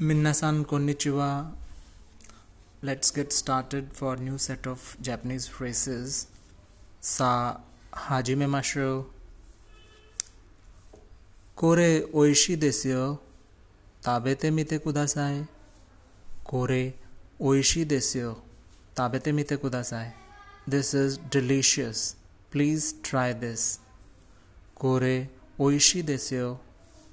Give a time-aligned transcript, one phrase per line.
[0.00, 1.50] Minasan konnichiwa.
[2.82, 6.28] Let's get started for new set of Japanese phrases.
[7.00, 7.56] Sa
[7.92, 9.06] hajime masho.
[11.56, 13.18] Kore oishi desu yo.
[14.00, 15.46] Tabete mite kudasai.
[16.44, 16.94] Kore
[17.40, 18.42] oishi desu yo.
[18.94, 20.12] Tabete mite kudasai.
[20.64, 22.14] This is delicious.
[22.52, 23.80] Please try this.
[24.76, 25.28] Kore
[25.58, 26.58] oishi desu yo.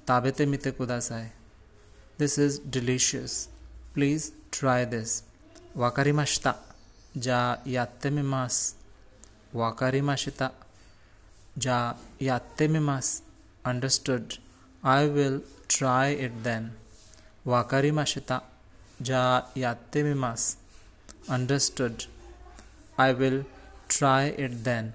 [0.06, 1.30] Tabete mite kudasai.
[2.18, 3.48] This is delicious.
[3.92, 5.22] Please try this.
[5.76, 6.56] Wakarimashita.
[7.14, 8.74] Ja yatte mimasu.
[9.54, 10.50] Wakarimashita.
[11.60, 13.20] Ja yatte mimasu.
[13.66, 14.38] Understood.
[14.82, 16.72] I will try it then.
[17.46, 18.42] Wakarimashita.
[19.04, 20.56] Ja yatte mimasu.
[21.28, 22.06] Understood.
[22.96, 23.44] I will
[23.88, 24.94] try it then.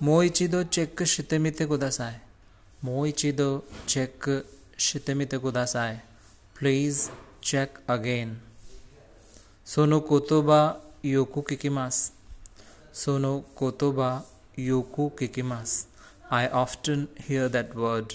[0.00, 2.14] Moichido check shitemite kudasai.
[2.82, 4.26] Moichido check
[4.80, 5.94] शितमित कुदासाय
[6.58, 6.98] please
[7.44, 8.36] check again
[9.66, 10.58] सोनो कोतोबा
[11.04, 11.96] योकू किकिमास
[12.94, 14.10] सोनो कोतोबा
[14.58, 15.72] योकू किकिमास
[16.30, 18.12] I often hear that word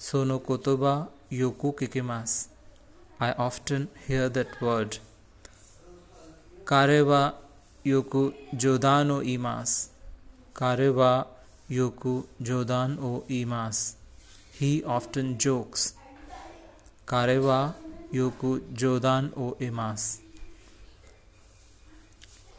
[0.00, 0.94] सोनो कोतोबा
[1.32, 1.72] योकू
[2.02, 2.36] मास
[3.20, 4.94] I often hear that word
[6.68, 7.22] कारेवा
[7.86, 9.76] योकु जोदान ओ मास। ईमास
[10.56, 11.12] कारेवा
[11.70, 13.84] योकु जोदान ओ ईमास
[14.58, 15.94] He often jokes.
[17.06, 17.72] Kare wa
[18.12, 20.20] yoku jodan o imasu.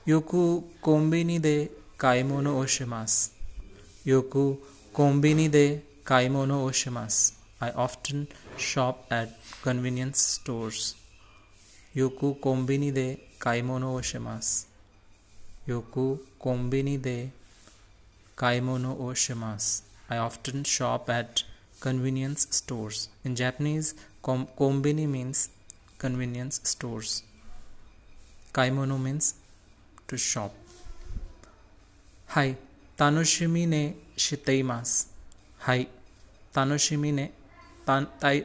[0.06, 3.30] Yoku kombini de kaimono o shimasu.
[4.06, 4.58] Yoku
[4.94, 7.32] kombini de kaimono o shimasu.
[7.62, 9.30] I often shop at
[9.64, 10.96] convenience stores.
[11.96, 14.66] Yoku kombini de kaimono o shimasu.
[15.68, 17.32] Yoku kombini de
[18.36, 19.82] kaimono o shimasu.
[20.10, 21.44] I often shop at
[21.86, 23.10] convenience stores.
[23.24, 23.94] In Japanese,
[24.26, 25.50] kom- kombini means
[26.04, 27.12] convenience stores.
[28.54, 29.26] Kaimono means
[30.08, 30.52] to shop.
[32.36, 32.56] Hi,
[32.98, 33.84] tanoshimi ne
[34.18, 35.06] shiteimasu.
[35.68, 35.88] Hi,
[36.56, 37.26] tanoshimi ne
[37.86, 38.38] tan tai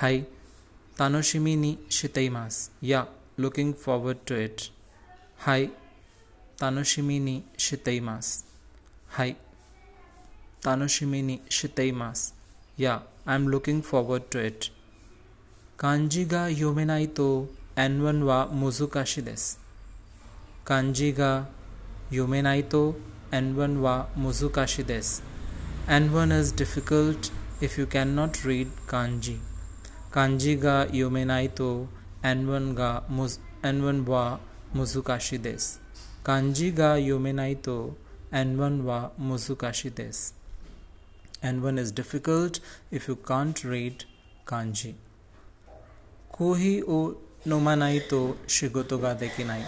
[0.00, 0.24] hai
[0.98, 2.70] tanoshimi ni shiteimasu.
[2.80, 3.06] Yeah,
[3.36, 4.70] looking forward to it.
[5.46, 5.70] Hai,
[6.58, 8.44] tanoshimi ni shiteimasu.
[9.16, 9.36] Hai,
[10.62, 12.32] tanoshimi ni shiteimasu.
[12.76, 14.70] Yeah, I'm looking forward to it.
[15.76, 19.58] Kanji ga yomenai to N1 wa muzukashi desu.
[20.64, 21.44] Kanji ga
[22.10, 22.94] yomenai to
[23.30, 25.20] N1 wa muzukashi desu.
[25.86, 27.30] N1 is difficult
[27.60, 29.38] if you cannot read kanji.
[30.10, 31.88] Kanji ga yomenai to
[32.24, 34.38] N1 ga muz, N1 wa
[34.74, 35.78] muzukashi desu.
[36.24, 37.94] Kanji ga yomenai to
[38.32, 40.32] N1 wa muzukashi desu.
[41.42, 42.60] N1 is difficult
[42.90, 44.04] if you can't read
[44.46, 44.94] kanji.
[46.32, 47.16] Kohi o
[47.46, 49.64] nomanai to shigoto ga dekinai.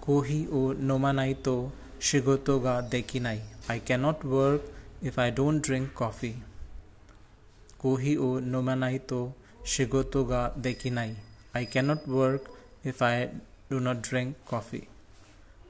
[0.00, 3.40] Kohi o nomanai to shigoto ga dekinai.
[3.68, 4.62] I cannot work
[5.02, 6.36] if I don't drink coffee.
[7.82, 9.34] Kohi o nomanai to
[9.64, 11.14] shigoto ga dekinai.
[11.54, 12.50] I cannot work
[12.82, 13.28] if I
[13.68, 14.88] do not drink coffee.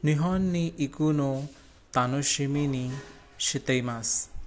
[0.05, 1.49] Nihon ni iku no
[1.93, 2.91] tanoshimi ni
[3.37, 4.38] shiteimasu.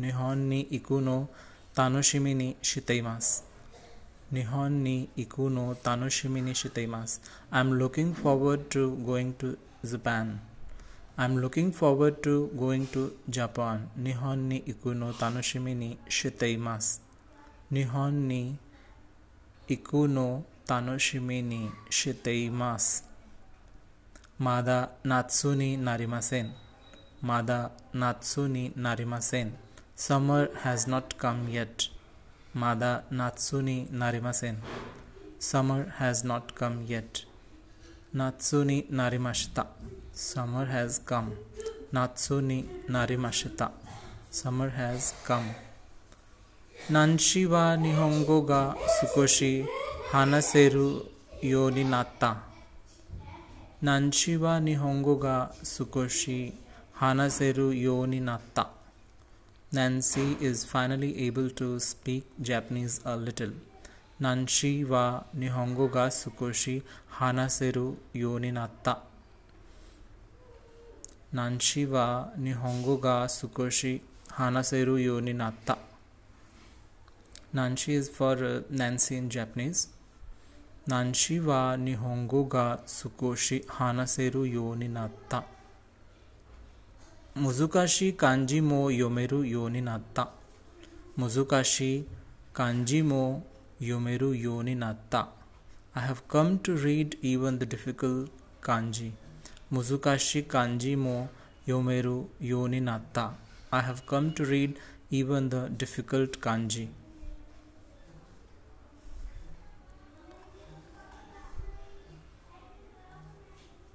[0.00, 1.16] নিহন নি ইকুনো
[1.76, 3.26] তানসিমিনি শীতৈমাস
[4.34, 7.10] নিহন নি ইকুনো তানসিমিনি শীতৈমাস
[7.50, 9.48] I am looking forward to going to
[9.90, 10.26] Japan
[11.16, 13.02] I am looking forward to going to
[13.36, 16.84] Japan নিহন নি ইকুনো তানসিমিনি শীতৈমাস
[17.72, 18.42] নিহন নি
[19.68, 20.28] ইকুনো
[20.68, 22.84] তানসিমিনি শীতৈমাস
[24.40, 26.46] মাদা নাৎসুনি নারিমাসেন
[27.22, 27.60] মাদা
[27.94, 29.48] নাৎসুনি নারিমাসেন
[30.00, 31.88] Summer has not come yet.
[32.54, 34.56] Mada natsu ni narimasen.
[35.38, 37.26] Summer has not come yet.
[38.14, 39.66] Natsu ni narimashita.
[40.14, 41.32] Summer has come.
[41.92, 43.72] Natsu ni narimashita.
[44.30, 45.54] Summer has come.
[46.88, 49.66] Nanshi wa nihongo ga sukoshi
[50.12, 51.06] hanaseru
[51.42, 52.36] yo ni natta.
[53.82, 56.54] Nanshi wa nihongo ga sukoshi
[57.00, 58.79] hanaseru yo ni natta.
[59.72, 63.52] Nancy is finally able to speak Japanese a little.
[64.20, 66.82] Nanshi wa nihongo ga sukoshi
[67.18, 68.96] hanaseru yo ni natta.
[71.32, 74.00] Nanshi wa nihongo ga sukoshi
[74.38, 75.76] hanaseru yo ni natta.
[77.54, 79.86] Nanshi is for uh, Nancy in Japanese.
[80.88, 84.74] Nanshi wa nihongo ga sukoshi hanaseru yo
[87.38, 90.24] मुजुकाशी कांजी मो योमेरु योनि नत्ता
[91.18, 91.90] मुजुकाशी
[92.56, 93.22] कांजी मो
[93.82, 95.20] योमेरु योनि नत्ता
[95.96, 98.30] I have come to read even the difficult
[98.64, 99.12] kanji
[99.72, 101.16] मुजुकाशी कांजी मो
[101.68, 103.26] योमेरु योनि नत्ता
[103.74, 104.74] I have come to read
[105.20, 106.88] even the difficult kanji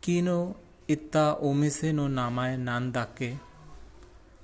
[0.04, 0.40] किनो
[0.90, 3.30] इत्ता ओमिसे नो नामाय नान दाके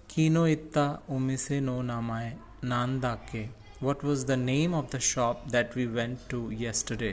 [0.10, 2.34] कीनो इत्ता ओमिसे नो नामाय
[2.64, 3.44] नान दाके
[3.84, 7.12] what was the name of the shop that we went to yesterday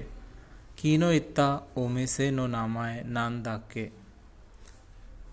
[0.78, 3.88] कीनो इत्ता ओमिसे नो नामाय नान दाके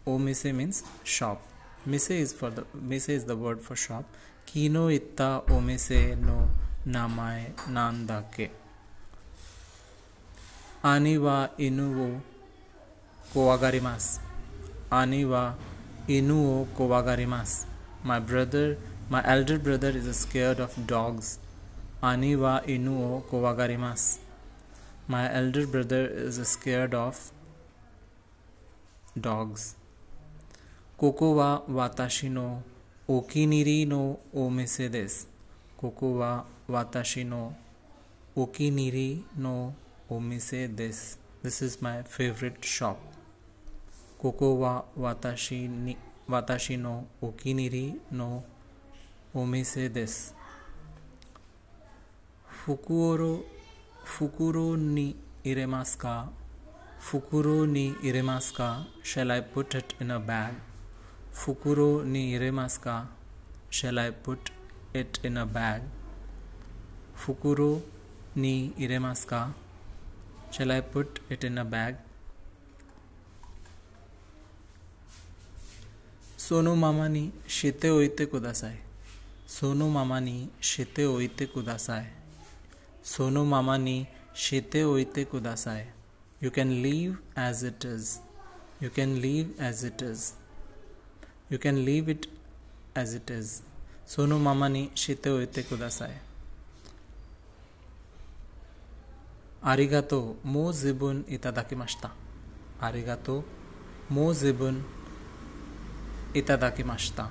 [0.07, 0.83] ओमिसे मीन्स
[1.15, 4.05] शॉप मिसे इज़ फॉर द मिसे is the word for shop
[4.47, 6.39] कीनो इत्ता ओमिसे नो
[6.89, 8.49] नामाय नान दाके
[10.85, 12.13] आनी वा इनु वो
[13.35, 14.19] kowagarimasu.
[14.89, 15.55] Ani wa
[16.07, 17.67] inu wo kowagarimasu.
[18.03, 18.77] My brother,
[19.09, 21.39] my elder brother is scared of dogs.
[22.01, 24.19] Ani wa inu wo kowagarimasu.
[25.07, 27.31] My elder brother is scared of
[29.19, 29.75] dogs.
[30.97, 32.63] Koko wa watashi no
[33.09, 35.25] okiniri no omise desu.
[35.77, 37.53] Koko wa watashi no
[38.37, 39.73] okiniri no
[40.09, 41.17] omise desu.
[41.43, 43.14] This is my favorite shop.
[44.21, 44.73] कोकोवा
[46.29, 48.29] वाताशी नो ओकिनिरी नो,
[49.35, 50.15] ओमेसे देस।
[52.65, 53.33] फुकुरो
[54.05, 55.07] फुकुरो नि
[55.45, 56.13] इरेमास्का
[56.99, 58.69] फुकुरो नि इरेमास्का
[59.05, 60.55] shall I put it in a bag
[61.33, 62.95] फुकुरो नि इरेमास्का
[63.71, 64.49] shall I put
[64.95, 65.89] it in a bag
[67.15, 67.69] फुकुरो
[68.37, 69.41] नि इरेमास्का
[70.53, 72.04] shall I put it in a bag
[76.45, 78.75] सोनू मामानी शेते ओयते कुदासाय
[79.49, 82.05] सोनू मामानी शेते ओयते कुदासाय
[83.11, 83.95] सोनू मामानी
[84.43, 85.81] शेते ओयते कुदासाय
[86.43, 88.09] you can leave as it is
[88.83, 90.31] you can leave as it is
[91.51, 92.25] you can leave it
[92.97, 93.49] as it is
[94.07, 95.29] सोनू मामानी शेते
[95.63, 96.11] तो मो
[99.71, 101.75] আরিগাতো মো জীবন ইতাদাকি
[102.81, 103.35] आरिगा तो
[104.11, 104.75] मो জীবন
[106.35, 107.23] इतदा माश्ता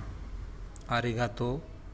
[0.91, 1.49] आरिगा तो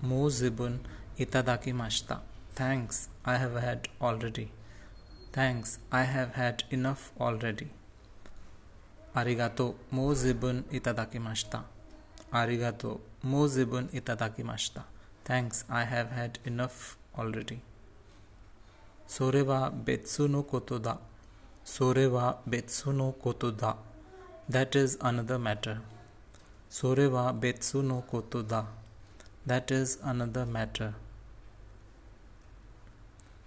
[0.04, 0.78] मो जिबुन
[1.20, 2.14] इतदा माश्ता
[2.60, 4.44] thanks I have had already
[5.36, 7.70] thanks I have had enough already
[9.16, 11.64] आरिगा तो मो जिबुन इतदा माश्ता
[12.34, 12.94] आरिगा तो
[13.26, 14.86] मो जिबुन इतदा माश्ता
[15.30, 17.60] thanks I have had enough already
[19.10, 20.98] सोरे वा बेत्सुनो कोतुदा
[21.68, 23.78] सोरे वा बेत्सुनो कोतुदा
[24.50, 25.80] that is another matter
[26.72, 28.64] Sore wa betsu no koto da.
[29.44, 30.94] That is another matter.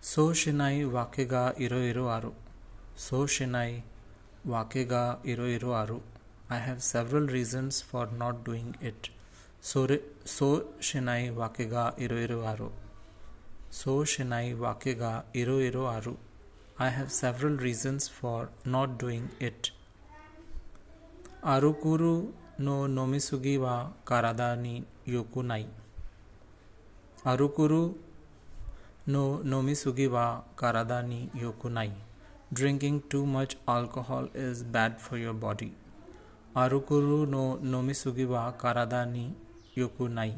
[0.02, 2.34] So shinai wakega iro iro aru.
[2.96, 3.84] So shinai
[4.46, 6.02] wakega iro iro aru.
[6.50, 9.10] I have several reasons for not doing it.
[9.62, 9.88] So,
[10.26, 12.72] so shinai wakega iro iro aru.
[13.70, 16.18] So shinai wakega iro iro aru.
[16.78, 19.72] I have several reasons for not doing it.
[21.42, 23.72] Arukuru नो नोमिसुगी वा
[24.08, 24.74] कारादानी
[25.08, 25.64] योकु नाई
[27.28, 27.80] अरुकुरु
[29.08, 30.26] नो नोमिसुगी वा
[30.60, 31.94] कारादानी योकु नाई
[32.54, 35.72] drinking too much alcohol is bad for your body
[36.58, 39.26] अरुकुरु नो नोमिसुगी वा कारादानी
[39.78, 40.36] योकु नाई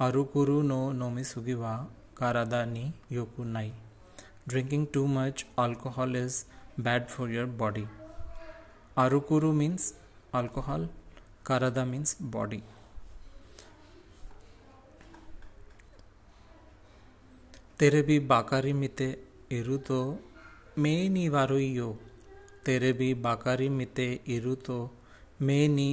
[0.00, 1.72] अरुकुरु नो नोमिसुगी वा
[2.18, 3.72] कारादानी योकु नाई
[4.48, 6.38] drinking too much alcohol is
[6.80, 7.84] bad for your body
[8.98, 9.92] अरुकुरु means
[10.34, 10.88] alcohol
[11.46, 12.62] Karada means body.
[17.80, 19.06] तेरे भी बाकारी मिते
[19.52, 19.98] इरु तो
[20.78, 21.24] मे नी
[21.74, 21.88] यो
[22.66, 24.78] तेरे भी बाकारी मिते इरु तो
[25.42, 25.90] मे नी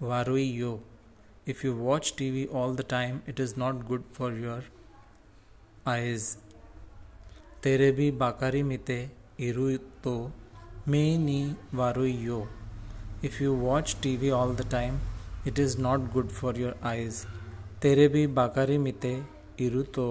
[0.00, 0.72] यो
[1.48, 4.70] if you watch T V all the time it is not good for your
[5.86, 6.28] eyes
[7.62, 9.00] तेरे भी बाकारी मिते
[9.48, 10.16] इरु तो
[10.88, 11.42] मे नी
[12.26, 12.46] यो
[13.20, 15.00] If you watch TV all the time,
[15.44, 17.26] it is not good for your eyes.
[17.82, 19.12] तेरे भी बाकारी मिते
[19.60, 20.06] इरु तो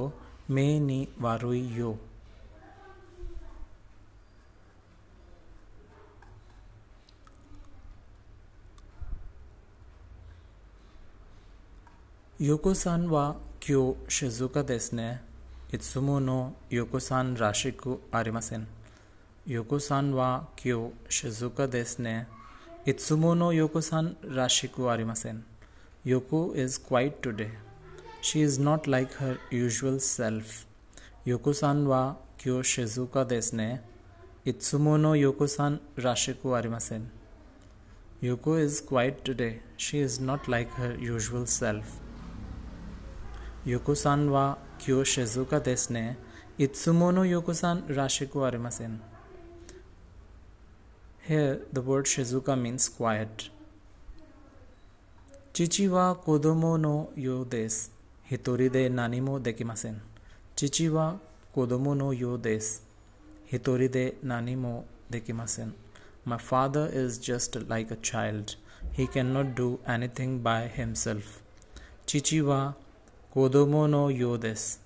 [0.51, 1.07] मैं नी
[12.39, 15.19] Yoko-san wa kyo shizuka desu ne.
[15.71, 18.67] Itsumo no Yoko-san rashiku arimasen.
[19.47, 22.25] Yoko-san wa kyo shizuka desu ne.
[22.91, 25.43] Itsumo no Yoko-san rashiku arimasen.
[26.05, 27.49] Yoko is quiet today.
[28.21, 30.65] She is not like her usual self.
[31.25, 33.79] Yoko-san wa kyo shizuka desu ne.
[34.45, 37.09] Itsumo no Yoko-san rashiku arimasen.
[38.23, 39.59] Yoko is quiet today.
[39.75, 41.99] She is not like her usual self.
[43.65, 46.15] Yoko-san wa kyo shizuka desu ne.
[46.57, 49.01] Itsumo no Yoko-san rashiku arimasen.
[51.27, 53.49] Here, the word Shizuka means quiet.
[55.53, 57.89] Chichi wa kodomo no yo desu.
[58.31, 59.99] Hitori de nanimo dekimasen.
[60.55, 61.19] Chichi wa
[61.53, 62.79] kodomo no yo desu.
[63.51, 65.73] Hitori de nanimo dekimasen.
[66.23, 68.55] My father is just like a child.
[68.93, 71.43] He cannot do anything by himself.
[72.05, 72.71] Chichi wa
[73.35, 74.77] kodomo no yo desu.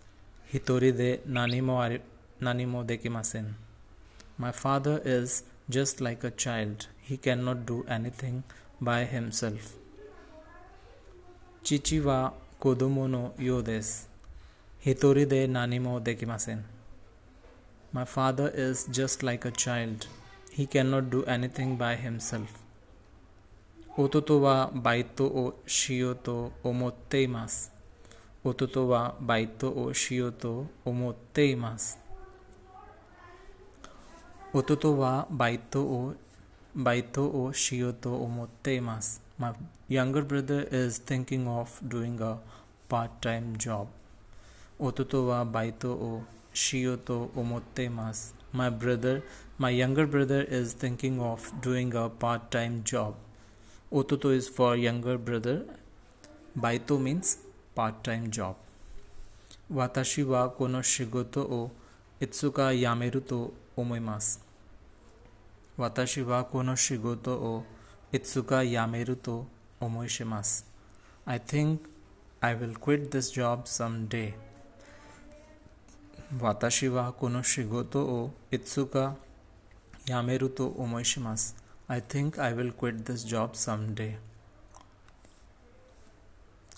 [0.52, 2.00] Hitori de nanimo,
[2.42, 3.54] nanimo dekimasen.
[4.40, 6.88] My father is just like a child.
[7.02, 8.44] He cannot do anything
[8.80, 9.74] by himself.
[11.64, 14.06] Chichi wa kodomo no yo desu.
[14.86, 16.64] Hitori de nanimo dekimasen.
[17.94, 20.08] My father is just like a child.
[20.52, 22.60] He cannot do anything by himself.
[23.98, 27.70] Ototo wa baito o shio to omotte imasu.
[28.46, 32.01] Ototo wa baito o shio to omotte imasu.
[34.54, 36.16] Ototo wa baito o
[36.76, 39.20] baito o shio to omotte imasu.
[39.40, 39.54] My
[39.88, 42.38] younger brother is thinking of doing a
[42.90, 43.88] part-time job.
[44.78, 48.34] Ototo wa baito o shio to omotte imasu.
[48.52, 49.24] My brother,
[49.58, 53.16] my younger brother is thinking of doing a part-time job.
[53.90, 55.64] Ototo is for younger brother.
[56.60, 57.38] Baito means
[57.74, 58.58] part-time job.
[65.78, 67.64] Watashi wa kono shigoto o
[68.12, 69.46] itsuka yameru to
[69.82, 69.90] omoimasu.
[69.90, 70.64] Watashi wa kono shigoto o itsuka yameru to omoishimasu.
[71.26, 71.82] I think
[72.42, 74.34] I will quit this job someday.
[76.40, 79.16] Watashi wa kono shigoto o itsuka
[80.08, 81.54] yameru to omoishimasu.
[81.90, 84.18] I think I will quit this job someday.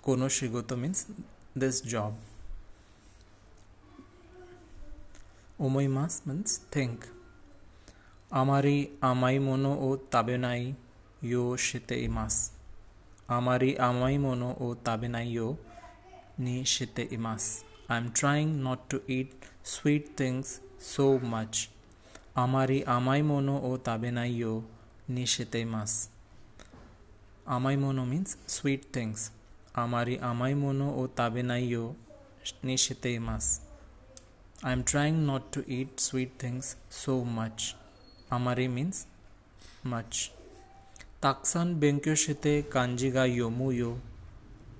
[0.05, 1.07] Kono shigoto means
[1.55, 2.13] this job.
[5.59, 6.99] উময় মাস means thank
[8.31, 10.61] আমারই আমাই মনো ও তাবে নাই
[11.23, 12.35] ইয়ো শীতে ইমাস
[13.29, 15.49] আমারই আমাই মনো ও তাবে নাই ইয়ো
[16.39, 17.43] নি শীতে ইমাস
[17.89, 19.31] I am trying not to eat
[19.65, 20.47] sweet things
[20.91, 21.53] so much
[22.35, 24.53] আমারই আমাই মনো ও তাবে নাই ইয়ো
[25.09, 25.91] নি শীতে ইমাস
[27.47, 29.19] আমাই মনো মিন্স সুইট থিংস
[29.75, 31.85] আমারই আমাই মনো ও তাবে নাই ইয়ো
[32.65, 33.45] নি শীতে ইমাস
[34.65, 37.75] I'm trying not to eat sweet things so much.
[38.31, 39.07] Amari means
[39.83, 40.31] much.
[41.21, 43.25] Taksan benkyo shite kanji ga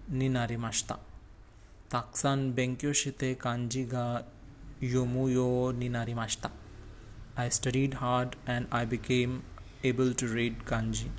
[0.10, 1.00] ni narimashita.
[1.90, 4.24] Taksan benkyo shite kanji ga
[4.80, 6.50] ni narimashita.
[7.36, 9.44] I studied hard and I became
[9.84, 11.10] able to read kanji.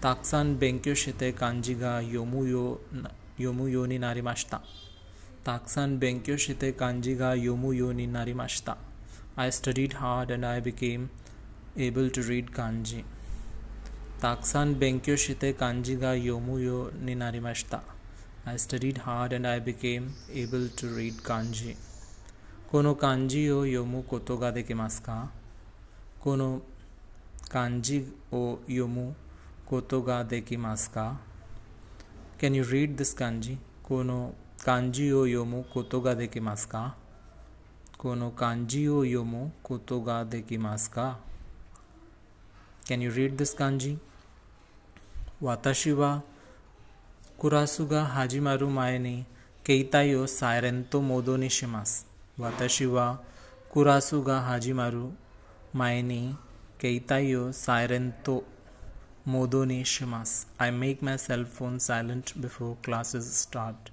[0.00, 2.00] Taksan kanji ga
[3.86, 4.60] ni narimashita.
[5.44, 8.76] Taksan benkyo shite kanji ga yomu yo ni narimashita.
[9.36, 11.10] I studied hard and I became
[11.76, 13.02] able to read kanji.
[14.20, 17.80] Taksan benkyo shite kanji ga yomu yo ni narimashita.
[18.46, 21.74] I studied hard and I became able to read kanji.
[22.70, 25.28] Kono kanji o yomu koto ga dekimasu ka?
[26.24, 26.62] Kono
[27.50, 29.14] kanji o yomu
[29.66, 31.16] koto ga dekimasu ka?
[32.38, 33.58] Can you read this kanji?
[33.82, 36.80] Kono kanji ओ योमो कोतोगा दे की मास्का
[37.98, 41.06] कोनो कांजी ओ योमो कोतोगा दे की मास्का
[42.88, 43.94] can you read this kanji
[45.42, 46.10] वाताशिवा
[47.38, 49.14] कुरासुगा हाजी मारू माय ने
[49.64, 51.94] कईता यो सायरेंतो मोदो ने शिमास
[52.40, 53.06] वाताशिवा
[53.70, 55.10] कुरासुगा हाजी मारू
[55.74, 56.20] माए ने
[56.80, 58.36] कईता यो सायरेंतो
[59.28, 63.91] मोदो ने शिमास I make my cell phone silent before classes start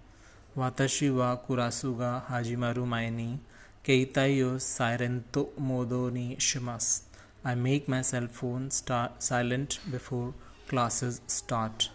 [5.58, 7.02] Modo ni shimasu.
[7.46, 10.34] I make my cell phone start silent before
[10.68, 11.90] classes start.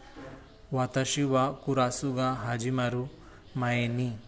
[0.73, 3.09] Watashi wa kurasu ga hajimaru
[3.55, 4.19] mae ni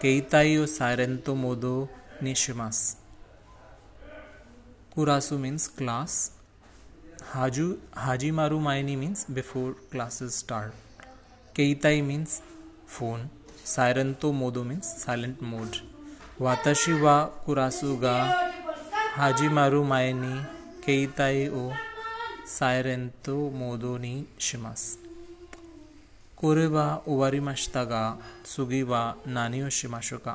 [0.00, 1.88] keitai o sairen to modo
[2.20, 2.96] ni shimasu.
[4.94, 6.30] Kurasu means class.
[7.34, 10.72] Haju hajimaru mae ni means before classes start.
[11.54, 12.42] Keitai means
[12.86, 13.41] phone.
[13.66, 15.76] सायरंतो मोदो means silent mode
[16.40, 18.14] वाताशी वा कुरासुगा
[19.16, 20.34] हाजी मारू मायनी,
[20.84, 21.70] केईताई ओ,
[22.58, 24.82] सायरेंतो मोदो नी शिमास.
[26.36, 28.02] कोरे वा ovary मशतागा
[28.52, 30.34] सुगी वा नानी ओ शिमाशोका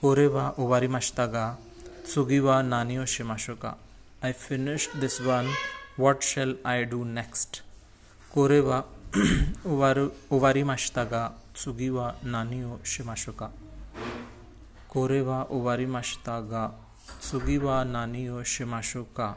[0.00, 1.46] कोरे वा ओवारी मशतागा
[2.14, 3.74] सुगी वा नानी ओ शिमाशोका
[4.24, 5.52] I finished this one
[5.98, 7.62] what shall I do next
[8.34, 8.80] कोरे वा
[9.16, 11.22] उवारी माशतागा
[11.56, 12.58] सुगी वा नानी
[12.92, 13.46] शिमाशुका
[14.92, 16.64] कोरे वा उवारी माशतागा
[17.28, 19.28] सुगी वा नानी ओ शिमाशुका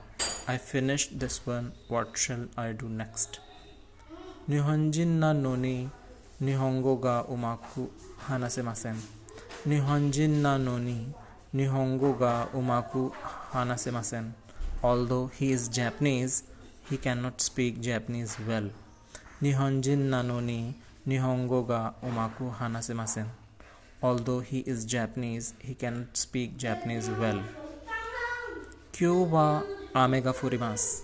[0.50, 3.40] I finish this one what shall I do next
[4.50, 5.78] निहंजिन ना नोनी
[6.42, 7.88] निहोंगो गा उमाकु
[8.28, 9.02] हाना से मासेन
[9.68, 11.00] निहंजिन ना नोनी
[11.56, 13.06] निहोंगो गा उमाकु
[13.54, 14.32] हाना से मासेन
[14.92, 16.44] although he is Japanese
[16.92, 18.72] he can not speak Japanese well
[19.42, 20.76] Nihonjin na noni
[21.08, 23.26] nihongo ga umaku hanasemasen.
[24.04, 27.40] Although he is Japanese, he cannot speak Japanese well.
[28.92, 29.64] Kyo wa
[29.96, 31.04] ame ga furimasu.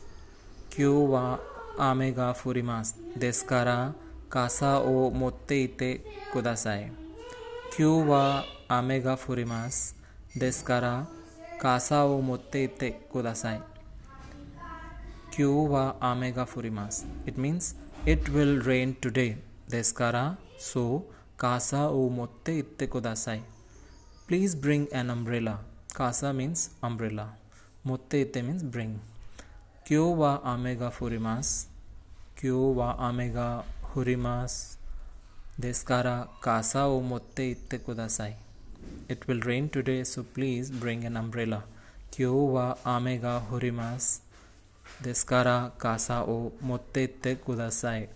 [0.70, 1.40] Kyo wa
[1.80, 2.96] ame ga furimasu.
[3.16, 3.94] Desu kara
[4.30, 6.02] kasa o motte ite
[6.34, 6.92] kudasai.
[7.72, 9.94] Kyo wa ame ga furimasu.
[10.36, 11.08] Desu kara
[11.58, 13.62] kasa o motte ite kudasai.
[15.32, 17.08] Kyo wa ame ga furimasu.
[17.26, 17.76] It means
[18.08, 19.28] it will rain today
[19.70, 20.24] देस्कारा
[20.62, 20.82] सो
[21.40, 23.40] कासा ओ मोते इत्ते को दासाई
[24.28, 25.54] please bring an umbrella
[25.96, 27.26] कासा means umbrella
[27.86, 28.96] मोते इत्ते मीन्स ब्रिंग
[29.88, 31.56] क्यो वा आमेगा फुरिमास
[32.40, 33.48] क्यो वा आमेगा
[33.96, 34.60] हुरिमास
[35.62, 38.36] देस्कारा कासा ओ मोते इत्ते को दासाई
[39.12, 41.62] it will rain today so please bring an umbrella
[42.14, 44.14] क्यो वा आमेगा हुरिमास
[45.02, 48.10] ですから傘を持って行ってください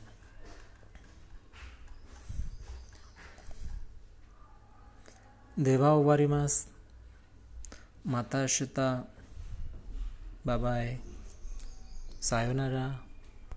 [5.57, 6.69] では終わります
[8.05, 8.67] また明日
[10.45, 10.99] バイバイ
[12.21, 13.08] さよなら